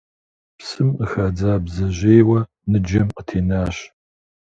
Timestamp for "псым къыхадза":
0.57-1.53